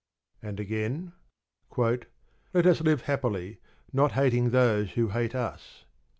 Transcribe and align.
And 0.41 0.59
again: 0.59 1.13
"Let 1.77 2.65
us 2.65 2.81
live 2.81 3.03
happily, 3.03 3.59
not 3.93 4.13
hating 4.13 4.49
those 4.49 4.93
who 4.93 5.09
hate 5.09 5.35
us." 5.35 5.85